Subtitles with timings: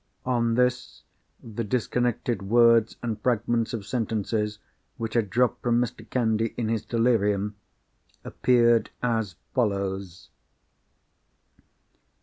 [0.25, 1.03] On this,
[1.43, 4.57] the disconnected words, and fragments of sentences,
[4.97, 6.09] which had dropped from Mr.
[6.09, 7.55] Candy in his delirium,
[8.25, 10.31] appeared as follows